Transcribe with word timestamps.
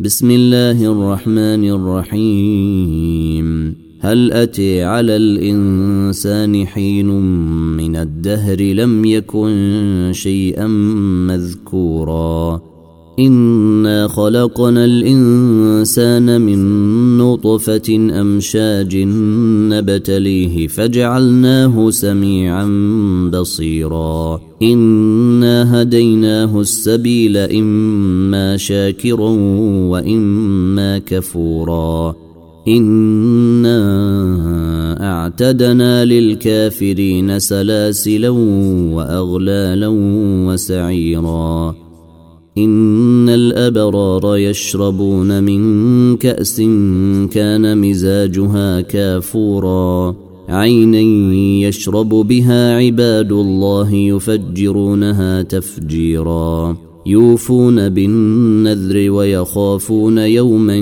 بسم 0.00 0.30
الله 0.30 0.92
الرحمن 0.92 1.70
الرحيم. 1.70 3.48
هل 4.00 4.32
أتي 4.32 4.82
على 4.82 5.16
الإنسان 5.16 6.66
حين 6.66 7.06
من 7.76 7.96
الدهر 7.96 8.60
لم 8.60 9.04
يكن 9.04 10.10
شيئا 10.14 10.66
مذكورا؟ 11.28 12.69
انا 13.20 14.08
خلقنا 14.08 14.84
الانسان 14.84 16.40
من 16.40 16.60
نطفه 17.18 18.10
امشاج 18.20 18.96
نبتليه 19.72 20.66
فجعلناه 20.66 21.90
سميعا 21.90 22.66
بصيرا 23.32 24.40
انا 24.62 25.82
هديناه 25.82 26.60
السبيل 26.60 27.36
اما 27.36 28.56
شاكرا 28.56 29.30
واما 29.90 30.98
كفورا 30.98 32.14
انا 32.68 33.80
اعتدنا 35.12 36.04
للكافرين 36.04 37.38
سلاسلا 37.38 38.28
واغلالا 38.94 39.88
وسعيرا 40.46 41.74
إن 42.64 43.28
الأبرار 43.28 44.36
يشربون 44.36 45.44
من 45.44 46.16
كأس 46.16 46.60
كان 47.30 47.78
مزاجها 47.78 48.80
كافورا. 48.80 50.14
عينا 50.48 51.00
يشرب 51.68 52.08
بها 52.08 52.76
عباد 52.76 53.32
الله 53.32 53.94
يفجرونها 53.94 55.42
تفجيرا. 55.42 56.76
يوفون 57.06 57.88
بالنذر 57.88 59.10
ويخافون 59.10 60.18
يوما 60.18 60.76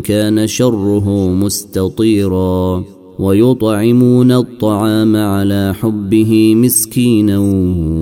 كان 0.00 0.46
شره 0.46 1.28
مستطيرا. 1.28 2.84
ويطعمون 3.18 4.32
الطعام 4.32 5.16
على 5.16 5.74
حبه 5.80 6.54
مسكينا 6.54 7.38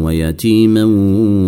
ويتيما 0.04 0.84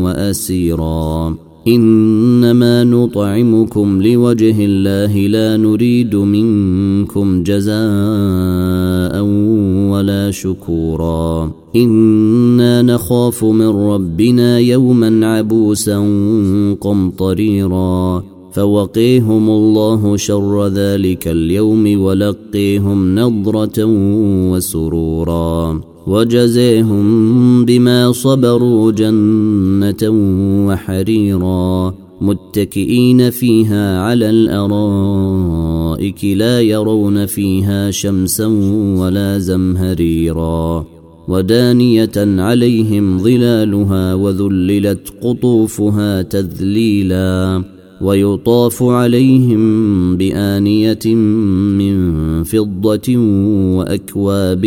وأسيرا. 0.05 1.44
إنما 1.69 2.85
نطعمكم 2.85 4.03
لوجه 4.03 4.55
الله 4.59 5.17
لا 5.17 5.57
نريد 5.57 6.17
منكم 6.17 7.43
جزاء 7.43 9.23
ولا 9.91 10.31
شكورا. 10.31 11.53
إنا 11.77 12.83
نخاف 12.83 13.45
من 13.45 13.69
ربنا 13.69 14.59
يوما 14.59 15.27
عبوسا 15.27 15.99
قمطريرا. 16.81 18.34
فوقيهم 18.55 19.51
الله 19.51 20.17
شر 20.17 20.67
ذلك 20.67 21.29
اليوم 21.29 22.01
ولقيهم 22.01 23.19
نضرة 23.19 23.85
وسرورا 24.51 25.81
وجزيهم 26.07 27.65
بما 27.65 28.13
صبروا 28.13 28.93
جنة 28.93 30.11
وحريرا 30.69 31.95
متكئين 32.21 33.31
فيها 33.31 34.01
على 34.01 34.31
الأرائك 34.31 36.25
لا 36.25 36.61
يرون 36.61 37.27
فيها 37.27 37.91
شمسا 37.91 38.47
ولا 38.99 39.39
زمهريرا 39.39 40.87
ودانية 41.29 42.13
عليهم 42.17 43.19
ظلالها 43.19 44.15
وذللت 44.15 45.13
قطوفها 45.23 46.23
تذليلا 46.23 47.65
ويطاف 48.01 48.83
عليهم 48.83 50.17
بآنية 50.17 51.15
من 51.79 52.43
فضة 52.43 53.17
وأكواب 53.77 54.67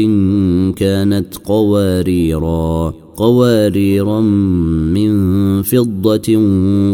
كانت 0.75 1.37
قواريرا 1.45 2.93
قواريرا 3.17 4.21
من 4.91 5.11
فضة 5.61 6.39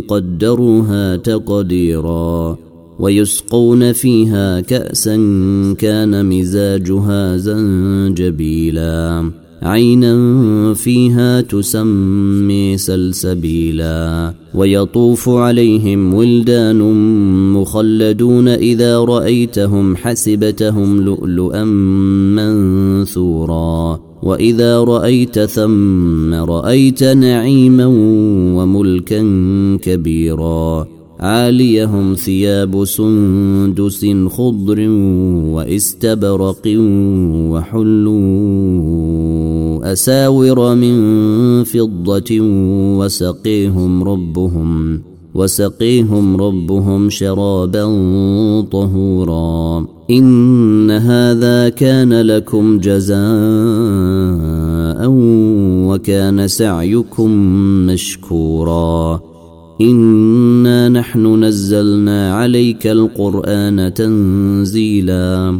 قدروها 0.07 1.15
تقديرا 1.15 2.57
ويسقون 2.99 3.91
فيها 3.93 4.59
كأسا 4.59 5.15
كان 5.79 6.25
مزاجها 6.25 7.37
زنجبيلا. 7.37 9.31
عينا 9.63 10.73
فيها 10.73 11.41
تسمي 11.41 12.77
سلسبيلا 12.77 14.33
ويطوف 14.55 15.29
عليهم 15.29 16.13
ولدان 16.13 16.79
مخلدون 17.53 18.47
إذا 18.47 18.99
رأيتهم 18.99 19.95
حسبتهم 19.95 21.01
لؤلؤا 21.01 21.63
منثورا 22.35 23.99
وإذا 24.23 24.79
رأيت 24.79 25.39
ثم 25.39 26.33
رأيت 26.33 27.03
نعيما 27.03 27.85
وملكا 28.55 29.21
كبيرا 29.81 30.87
عاليهم 31.19 32.13
ثياب 32.13 32.85
سندس 32.85 34.05
خضر 34.27 34.89
واستبرق 35.53 36.67
وحلوا 37.51 38.13
أساور 39.83 40.75
من 40.75 41.63
فضة 41.63 42.39
وسقيهم 42.99 44.03
ربهم 44.03 45.01
وسقيهم 45.35 46.37
ربهم 46.37 47.09
شرابا 47.09 47.83
طهورا. 48.71 49.87
إن 50.11 50.91
هذا 50.91 51.69
كان 51.69 52.21
لكم 52.21 52.79
جزاء 52.79 53.17
وكان 55.87 56.47
سعيكم 56.47 57.31
مشكورا. 57.87 59.21
إنا 59.81 60.89
نحن 60.89 61.43
نزلنا 61.43 62.33
عليك 62.33 62.87
القرآن 62.87 63.93
تنزيلا. 63.93 65.59